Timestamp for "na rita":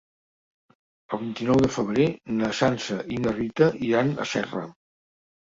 3.27-3.69